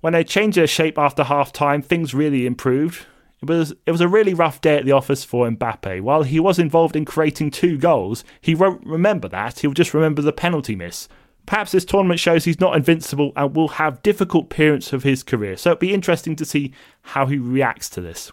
[0.00, 3.04] When they changed their shape after half time, things really improved.
[3.42, 6.02] It was it was a really rough day at the office for Mbappe.
[6.02, 9.58] While he was involved in creating two goals, he won't remember that.
[9.58, 11.08] He'll just remember the penalty miss.
[11.46, 15.56] Perhaps this tournament shows he's not invincible and will have difficult periods of his career,
[15.56, 18.32] so it'll be interesting to see how he reacts to this.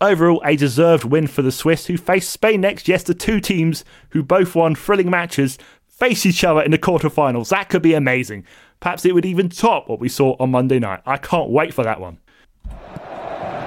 [0.00, 2.88] Overall, a deserved win for the Swiss, who face Spain next.
[2.88, 7.50] Yes, the two teams who both won thrilling matches face each other in the quarterfinals.
[7.50, 8.44] That could be amazing.
[8.80, 11.02] Perhaps it would even top what we saw on Monday night.
[11.06, 12.18] I can't wait for that one.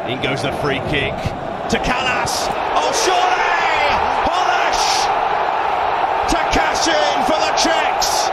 [0.07, 1.15] In goes the free kick
[1.71, 2.51] to Kalas.
[2.75, 3.89] Oh, surely!
[4.27, 5.07] Polish!
[6.29, 8.27] To cash in for the Czechs.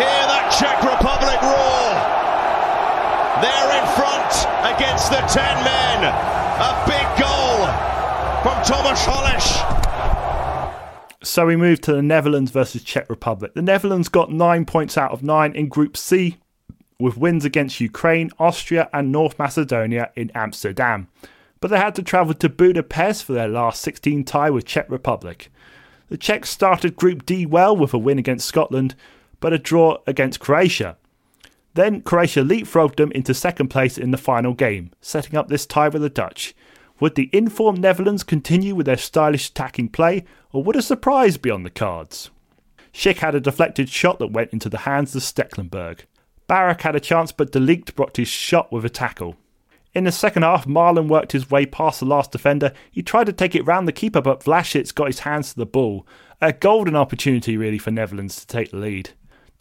[0.00, 1.92] Hear that Czech Republic roar.
[3.44, 4.32] They're in front
[4.74, 6.04] against the 10 men.
[6.60, 7.66] A big goal
[8.42, 9.80] from Thomas Holeš.
[11.22, 13.54] So we move to the Netherlands versus Czech Republic.
[13.54, 16.38] The Netherlands got nine points out of nine in Group C,
[16.98, 21.08] with wins against Ukraine, Austria, and North Macedonia in Amsterdam.
[21.60, 25.50] But they had to travel to Budapest for their last 16 tie with Czech Republic.
[26.08, 28.94] The Czechs started Group D well with a win against Scotland,
[29.40, 30.96] but a draw against Croatia.
[31.74, 35.88] Then Croatia leapfrogged them into second place in the final game, setting up this tie
[35.88, 36.54] with the Dutch.
[36.98, 41.50] Would the informed Netherlands continue with their stylish attacking play, or would a surprise be
[41.50, 42.30] on the cards?
[42.92, 46.00] Schick had a deflected shot that went into the hands of Stekelenburg.
[46.46, 49.36] Barak had a chance, but De Ligt blocked his shot with a tackle.
[49.94, 52.72] In the second half, Malen worked his way past the last defender.
[52.90, 55.66] He tried to take it round the keeper, but Vaclik got his hands to the
[55.66, 56.06] ball.
[56.40, 59.10] A golden opportunity, really, for Netherlands to take the lead.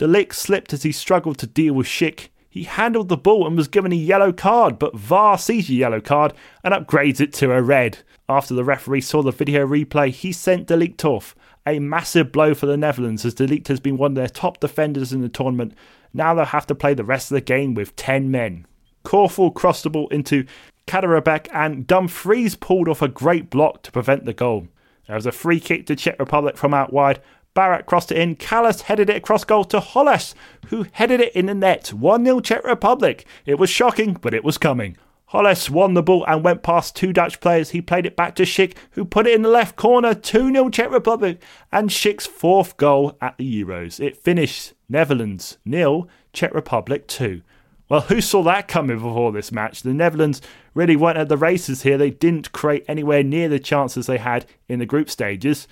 [0.07, 2.29] Ligt slipped as he struggled to deal with Schick.
[2.49, 6.01] He handled the ball and was given a yellow card, but VAR sees a yellow
[6.01, 6.33] card
[6.63, 7.99] and upgrades it to a red.
[8.27, 11.35] After the referee saw the video replay, he sent De Ligt off.
[11.67, 14.59] A massive blow for the Netherlands as De Ligt has been one of their top
[14.59, 15.73] defenders in the tournament
[16.13, 18.65] now they'll have to play the rest of the game with 10 men.
[19.05, 20.45] Coufal crossed the ball into
[20.87, 24.67] Kaderabek and Dumfries pulled off a great block to prevent the goal.
[25.07, 27.21] There was a free kick to Czech Republic from out wide.
[27.53, 28.35] Barak crossed it in.
[28.35, 30.33] Kalas headed it across goal to Holeš,
[30.67, 31.93] who headed it in the net.
[31.93, 33.25] 1 0 Czech Republic.
[33.45, 34.97] It was shocking, but it was coming.
[35.31, 37.69] Holeš won the ball and went past two Dutch players.
[37.69, 40.13] He played it back to Schick, who put it in the left corner.
[40.13, 41.41] 2 0 Czech Republic.
[41.71, 43.99] And Schick's fourth goal at the Euros.
[43.99, 47.41] It finished Netherlands nil, Czech Republic 2.
[47.89, 49.81] Well, who saw that coming before this match?
[49.81, 50.41] The Netherlands
[50.75, 51.97] really weren't at the races here.
[51.97, 55.67] They didn't create anywhere near the chances they had in the group stages.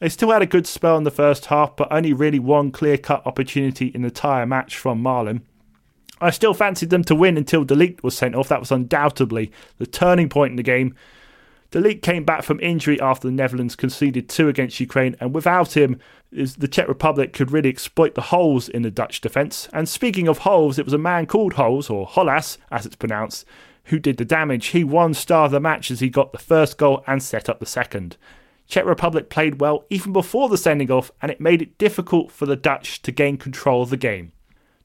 [0.00, 2.96] They still had a good spell in the first half, but only really one clear
[2.96, 5.42] cut opportunity in the tyre match from Malen.
[6.20, 8.48] I still fancied them to win until De Ligt was sent off.
[8.48, 10.94] That was undoubtedly the turning point in the game.
[11.70, 15.76] De Ligt came back from injury after the Netherlands conceded two against Ukraine, and without
[15.76, 16.00] him,
[16.32, 19.68] the Czech Republic could really exploit the holes in the Dutch defence.
[19.72, 23.44] And speaking of holes, it was a man called Holes, or Hollas as it's pronounced,
[23.84, 24.68] who did the damage.
[24.68, 27.60] He won star of the match as he got the first goal and set up
[27.60, 28.16] the second.
[28.68, 32.46] Czech Republic played well even before the sending off, and it made it difficult for
[32.46, 34.32] the Dutch to gain control of the game.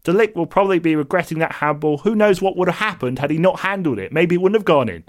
[0.04, 2.00] De Ligt will probably be regretting that handball.
[2.00, 4.12] Who knows what would have happened had he not handled it?
[4.12, 5.04] Maybe it wouldn't have gone in.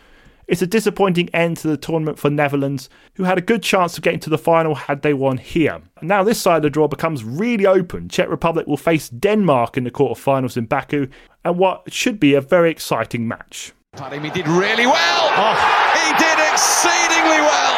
[0.46, 4.04] It's a disappointing end to the tournament for Netherlands, who had a good chance of
[4.04, 5.80] getting to the final had they won here.
[6.02, 8.08] Now, this side of the draw becomes really open.
[8.08, 11.08] Czech Republic will face Denmark in the quarterfinals in Baku,
[11.44, 13.72] and what should be a very exciting match.
[13.94, 15.30] He did really well.
[15.37, 15.92] Oh.
[15.94, 17.73] He did exceedingly well.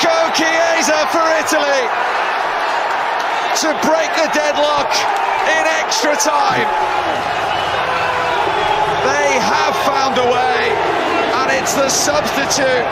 [0.00, 1.84] Federico Chiesa for Italy
[3.60, 4.88] to break the deadlock
[5.44, 6.66] in extra time
[9.04, 10.70] They have found a way,
[11.34, 12.86] and it's the substitute,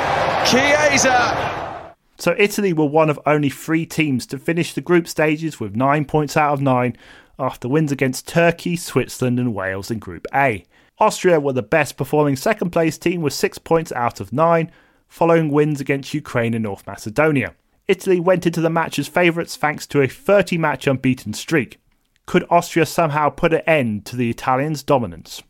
[0.44, 1.94] Chiesa.
[2.18, 6.04] So Italy were one of only three teams to finish the group stages with nine
[6.04, 6.96] points out of nine
[7.38, 10.66] after wins against Turkey, Switzerland, and Wales in Group A.
[10.98, 14.70] Austria were the best performing second place team with six points out of nine,
[15.08, 17.54] following wins against Ukraine and North Macedonia.
[17.88, 21.80] Italy went into the match as favourites thanks to a 30 match unbeaten streak.
[22.26, 25.42] Could Austria somehow put an end to the Italians' dominance?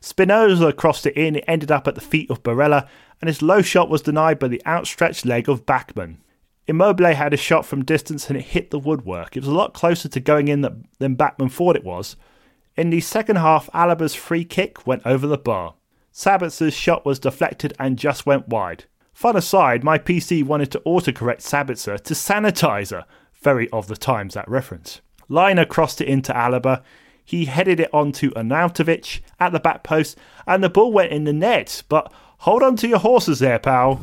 [0.00, 2.88] Spinazzola crossed it in, it ended up at the feet of Barella,
[3.20, 6.18] and his low shot was denied by the outstretched leg of Bachmann.
[6.68, 9.36] Immobile had a shot from distance and it hit the woodwork.
[9.36, 10.60] It was a lot closer to going in
[10.98, 12.14] than Bachmann thought it was.
[12.76, 15.74] In the second half, Alaba's free kick went over the bar.
[16.12, 18.84] Sabitzer's shot was deflected and just went wide.
[19.12, 23.04] Fun aside, my PC wanted to autocorrect Sabitzer to sanitizer.
[23.42, 25.00] Very of the times that reference.
[25.28, 26.82] Lainer crossed it into Alaba.
[27.24, 31.24] He headed it on to Arnautovic at the back post, and the ball went in
[31.24, 31.82] the net.
[31.88, 34.00] But hold on to your horses there, pal.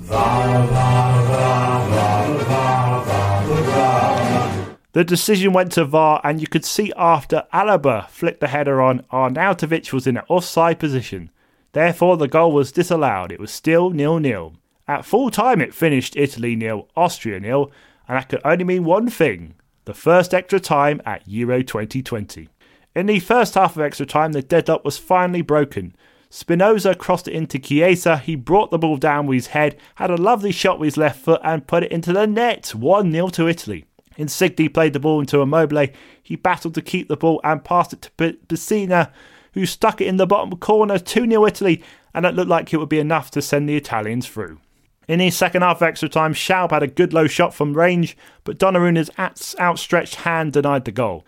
[4.93, 9.03] The decision went to VAR, and you could see after Alaba flicked the header on,
[9.11, 11.29] Arnautovic was in an offside position.
[11.73, 13.31] Therefore, the goal was disallowed.
[13.31, 14.53] It was still nil nil.
[14.87, 17.71] At full time, it finished Italy nil, Austria nil,
[18.07, 22.49] and that could only mean one thing the first extra time at Euro 2020.
[22.95, 25.95] In the first half of extra time, the deadlock was finally broken.
[26.29, 28.17] Spinazzola crossed it into Chiesa.
[28.17, 31.21] He brought the ball down with his head, had a lovely shot with his left
[31.21, 32.75] foot, and put it into the net.
[32.75, 33.85] 1 0 to Italy.
[34.17, 35.87] Insigne played the ball into Immobile.
[36.21, 38.11] He battled to keep the ball and passed it to
[38.47, 39.11] Pessina,
[39.53, 40.99] who stuck it in the bottom corner.
[40.99, 41.83] 2 0 Italy,
[42.13, 44.59] and it looked like it would be enough to send the Italians through.
[45.07, 48.17] In the second half of extra time, Schaub had a good low shot from range,
[48.43, 49.09] but Donnarumma's
[49.57, 51.25] outstretched hand denied the goal.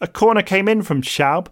[0.00, 1.48] A corner came in from Schaub.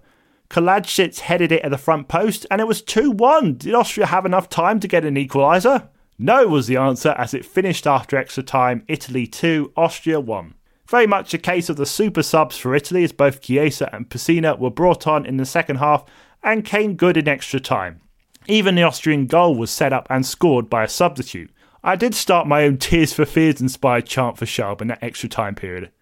[0.49, 3.55] Kalajdzic headed it at the front post, and it was 2 1.
[3.59, 5.89] Did Austria have enough time to get an equaliser?
[6.19, 10.55] No, was the answer, as it finished after extra time Italy 2, Austria 1.
[10.89, 14.59] Very much a case of the super subs for Italy, as both Chiesa and Pessina
[14.59, 16.05] were brought on in the second half
[16.43, 18.01] and came good in extra time.
[18.47, 21.51] Even the Austrian goal was set up and scored by a substitute.
[21.87, 25.29] I did start my own Tears for Fears inspired chant for Schaub in that extra
[25.29, 25.93] time period.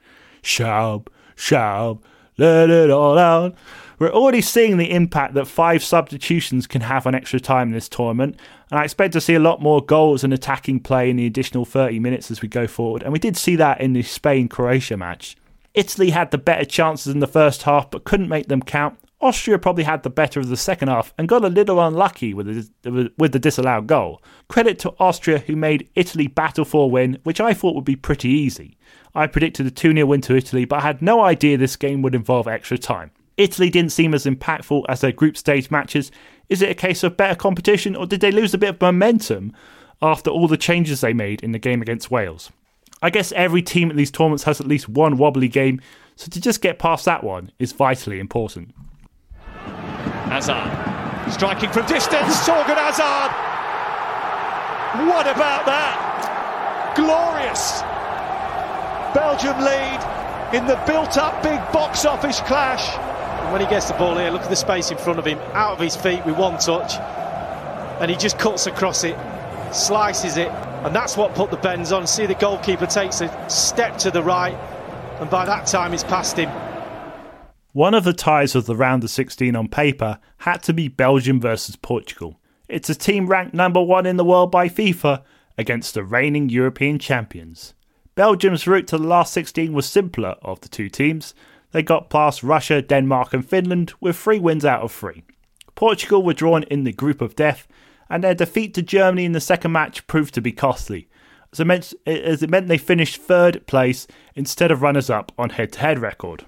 [0.43, 2.01] Schaub, Schaub,
[2.39, 3.55] let it all out.
[3.99, 7.91] We're already seeing the impact that five substitutions can have on extra time in this
[7.91, 11.27] tournament, and I expect to see a lot more goals and attacking play in the
[11.27, 14.49] additional 30 minutes as we go forward, and we did see that in the Spain
[14.49, 15.37] Croatia match.
[15.75, 18.99] Italy had the better chances in the first half but couldn't make them count.
[19.21, 22.47] Austria probably had the better of the second half and got a little unlucky with
[22.83, 24.23] the, with the disallowed goal.
[24.49, 27.97] Credit to Austria who made Italy battle for a win, which I thought would be
[27.97, 28.77] pretty easy.
[29.15, 32.03] I predicted a 2 0 win to Italy, but I had no idea this game
[32.03, 33.13] would involve extra time.
[33.37, 36.13] Italy didn't seem as impactful as their group stage matches.
[36.49, 39.53] Is it a case of better competition, or did they lose a bit of momentum
[40.03, 42.51] after all the changes they made in the game against Wales?
[43.03, 45.81] I guess every team at these tournaments has at least one wobbly game,
[46.17, 48.75] so to just get past that one is vitally important.
[50.31, 50.95] Hazard
[51.33, 53.33] striking from distance, Thorgan Hazard!
[55.09, 56.93] What about that?
[56.97, 57.83] Glorious!
[59.15, 62.97] Belgium lead in the built up big box office clash.
[63.43, 65.39] And when he gets the ball here, look at the space in front of him,
[65.53, 66.95] out of his feet with one touch.
[68.01, 69.17] And he just cuts across it,
[69.73, 72.07] slices it, and that's what put the bends on.
[72.07, 74.55] See the goalkeeper takes a step to the right,
[75.21, 76.51] and by that time he's past him.
[77.75, 81.41] One of the ties of the round of 16 on paper had to be Belgium
[81.41, 82.39] versus Portugal.
[82.69, 85.25] It's a team ranked number one in the world by FIFA
[85.59, 87.75] against the reigning European champions.
[88.15, 91.35] Belgium's route to the last 16 was simpler of the two teams.
[91.73, 95.25] They got past Russia, Denmark, and Finland with three wins out of three.
[95.75, 97.67] Portugal were drawn in the group of death,
[98.09, 101.09] and their defeat to Germany in the second match proved to be costly,
[101.53, 104.07] as it meant, as it meant they finished third place
[104.37, 106.45] instead of runners up on head to head record.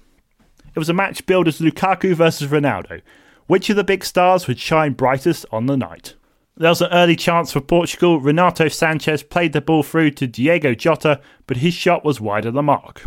[0.76, 3.00] It was a match billed as Lukaku versus Ronaldo.
[3.46, 6.14] Which of the big stars would shine brightest on the night?
[6.54, 8.20] There was an early chance for Portugal.
[8.20, 12.52] Renato Sanches played the ball through to Diogo Jota, but his shot was wide of
[12.52, 13.06] the mark.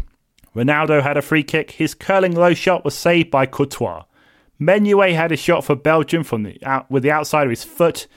[0.56, 1.72] Ronaldo had a free kick.
[1.72, 4.06] His curling low shot was saved by Courtois.
[4.58, 8.08] Meunier had a shot for Belgium from the out, with the outside of his foot,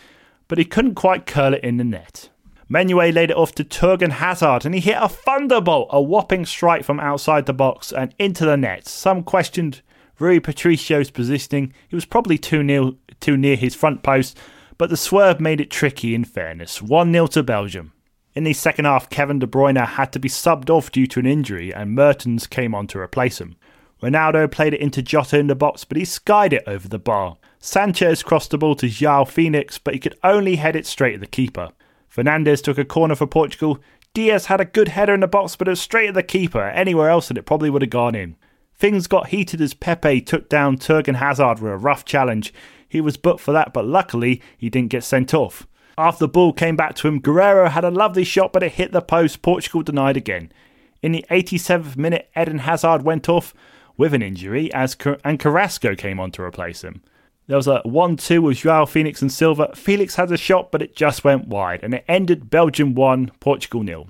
[0.49, 2.31] but he couldn't quite curl it in the net.
[2.69, 6.85] Meunier laid it off to Thorgan Hazard, and he hit a thunderbolt, a whopping strike
[6.85, 8.87] from outside the box and into the net.
[8.87, 9.83] Some questioned
[10.19, 11.75] Rui Patricio's positioning.
[11.89, 14.39] He was probably too near, too near his front post,
[14.79, 16.81] but the swerve made it tricky in fairness.
[16.81, 17.93] 1 0 to Belgium.
[18.35, 21.27] In the second half, Kevin De Bruyne had to be subbed off due to an
[21.27, 23.57] injury, and Mertens came on to replace him.
[24.03, 27.37] Ronaldo played it into Jota in the box, but he skied it over the bar.
[27.61, 31.21] Sanches crossed the ball to João Felix, but he could only head it straight at
[31.21, 31.69] the keeper.
[32.15, 33.79] Fernandes took a corner for Portugal.
[34.13, 36.63] Dias had a good header in the box, but it was straight at the keeper.
[36.63, 38.37] Anywhere else, and it probably would have gone in.
[38.75, 42.53] Things got heated as Pepe took down Thorgan Hazard with a rough challenge.
[42.87, 45.67] He was booked for that, but luckily he didn't get sent off.
[45.97, 48.93] After the ball came back to him, Guerreiro had a lovely shot, but it hit
[48.93, 49.41] the post.
[49.41, 50.53] Portugal denied again.
[51.01, 53.55] In the 87th minute, Eden Hazard went off
[53.97, 57.03] with an injury, as and Carrasco came on to replace him.
[57.53, 59.73] There was a 1 2 with Joao Felix and Silva.
[59.75, 63.83] Felix had a shot, but it just went wide, and it ended Belgium 1, Portugal
[63.83, 64.09] nil.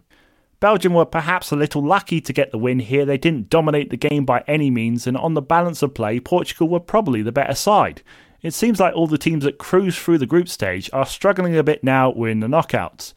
[0.61, 3.05] Belgium were perhaps a little lucky to get the win here.
[3.05, 6.69] They didn't dominate the game by any means, and on the balance of play, Portugal
[6.69, 8.03] were probably the better side.
[8.43, 11.65] It seems like all the teams that cruise through the group stage are struggling a
[11.65, 13.13] bit now we're in the knockouts.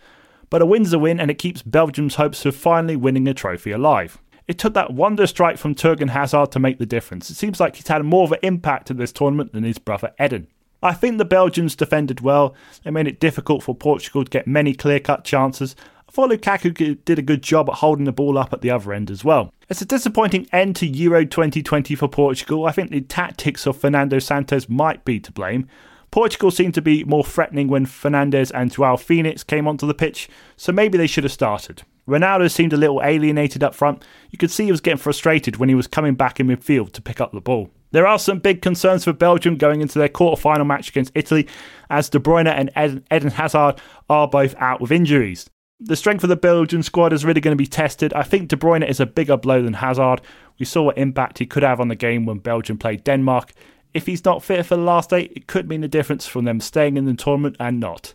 [0.50, 3.70] But a win's a win and it keeps Belgium's hopes of finally winning a trophy
[3.70, 4.18] alive.
[4.48, 7.30] It took that wonder strike from Thorgan Hazard to make the difference.
[7.30, 10.14] It seems like he's had more of an impact in this tournament than his brother
[10.22, 10.48] Eden.
[10.84, 12.54] I think the Belgians defended well.
[12.84, 15.76] They made it difficult for Portugal to get many clear cut chances,
[16.08, 18.94] I thought Lukaku did a good job at holding the ball up at the other
[18.94, 19.52] end as well.
[19.70, 22.66] It's a disappointing end to Euro 2020 for Portugal.
[22.66, 25.68] I think the tactics of Fernando Santos might be to blame.
[26.12, 30.30] Portugal seemed to be more threatening when Fernandes and Joao Felix came onto the pitch,
[30.56, 31.84] so maybe they should have started.
[32.08, 34.04] Ronaldo seemed a little alienated up front.
[34.30, 37.02] You could see he was getting frustrated when he was coming back in midfield to
[37.02, 37.70] pick up the ball.
[37.92, 41.48] There are some big concerns for Belgium going into their quarter-final match against Italy,
[41.90, 45.50] as De Bruyne and Eden Hazard are both out with injuries.
[45.80, 48.14] The strength of the Belgian squad is really going to be tested.
[48.14, 50.22] I think De Bruyne is a bigger blow than Hazard.
[50.60, 53.52] We saw what impact he could have on the game when Belgium played Denmark.
[53.94, 56.60] If he's not fit for the last eight, it could mean the difference from them
[56.60, 58.14] staying in the tournament and not.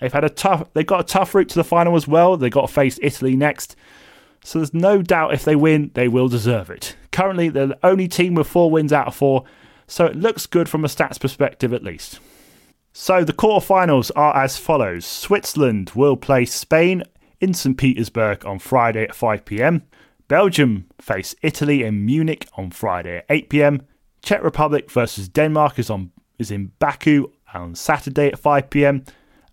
[0.00, 0.68] They've had a tough.
[0.72, 2.36] They've got a tough route to the final as well.
[2.36, 3.76] They've got to face Italy next.
[4.44, 6.96] So there's no doubt if they win, they will deserve it.
[7.10, 9.44] Currently, they're the only team with four wins out of four,
[9.86, 12.20] so it looks good from a stats perspective at least.
[12.92, 17.02] So the quarterfinals are as follows Switzerland will play Spain
[17.40, 17.76] in St.
[17.76, 19.82] Petersburg on Friday at 5 pm.
[20.26, 23.82] Belgium face Italy in Munich on Friday at 8 pm.
[24.22, 29.04] Czech Republic versus Denmark is on is in Baku on Saturday at 5 pm.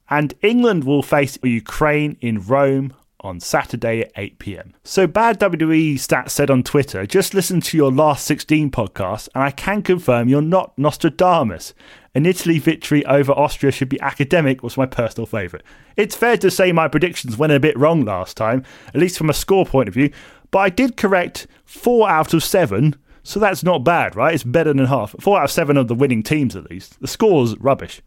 [0.10, 2.94] And England will face Ukraine in Rome
[3.26, 4.74] on Saturday at 8 pm.
[4.84, 9.44] So, Bad WWE Stats said on Twitter, just listen to your last 16 podcast, and
[9.44, 11.74] I can confirm you're not Nostradamus.
[12.14, 15.66] An Italy victory over Austria should be academic, was my personal favourite.
[15.98, 19.30] It's fair to say my predictions went a bit wrong last time, at least from
[19.30, 20.12] a score point of view,
[20.52, 22.96] but I did correct four out of seven.
[23.24, 24.36] So that's not bad, right?
[24.36, 25.16] It's better than half.
[25.20, 27.02] Four out of seven of the winning teams, at least.
[27.02, 28.02] The score's rubbish.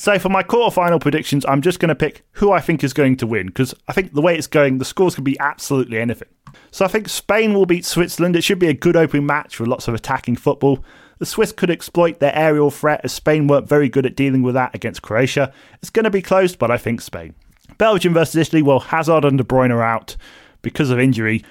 [0.00, 3.18] So for my quarterfinal predictions, I'm just going to pick who I think is going
[3.18, 6.30] to win because I think the way it's going, the scores can be absolutely anything.
[6.70, 8.34] So I think Spain will beat Switzerland.
[8.34, 10.82] It should be a good opening match with lots of attacking football.
[11.18, 14.54] The Swiss could exploit their aerial threat as Spain weren't very good at dealing with
[14.54, 15.52] that against Croatia.
[15.82, 17.34] It's going to be close, but I think Spain.
[17.76, 20.16] Belgium versus Italy, well, Hazard and De Bruyne are out
[20.62, 21.44] because of injury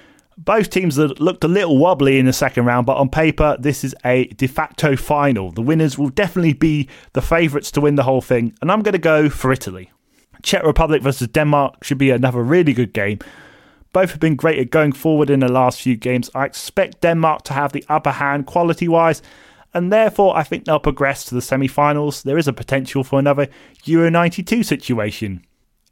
[0.44, 3.84] both teams that looked a little wobbly in the second round, but on paper, this
[3.84, 5.50] is a de facto final.
[5.50, 8.92] The winners will definitely be the favourites to win the whole thing, and I'm going
[8.92, 9.90] to go for Italy.
[10.42, 13.18] Czech Republic versus Denmark should be another really good game.
[13.92, 16.30] Both have been great at going forward in the last few games.
[16.34, 19.20] I expect Denmark to have the upper hand quality wise,
[19.74, 22.22] and therefore I think they'll progress to the semi finals.
[22.22, 23.48] There is a potential for another
[23.84, 25.44] Euro 92 situation.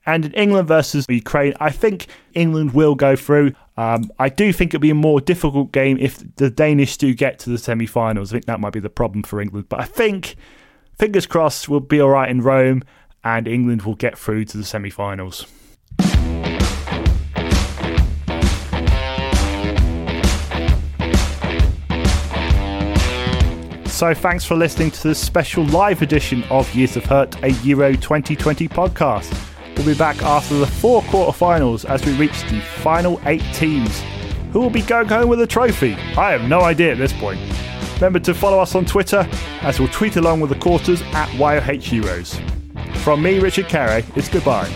[0.08, 3.52] And in England versus Ukraine, I think England will go through.
[3.76, 7.38] Um, I do think it'll be a more difficult game if the Danish do get
[7.40, 8.32] to the semi finals.
[8.32, 9.66] I think that might be the problem for England.
[9.68, 10.36] But I think,
[10.98, 12.84] fingers crossed, we'll be all right in Rome
[13.22, 15.46] and England will get through to the semi finals.
[23.92, 27.92] So, thanks for listening to this special live edition of Years of Hurt, a Euro
[27.92, 29.57] 2020 podcast.
[29.78, 34.02] We'll be back after the four quarterfinals as we reach the final eight teams.
[34.52, 35.94] Who will be going home with a trophy?
[36.16, 37.40] I have no idea at this point.
[37.94, 39.24] Remember to follow us on Twitter
[39.62, 42.40] as we'll tweet along with the quarters at YOH Heroes.
[43.04, 44.68] From me, Richard Carey, it's goodbye.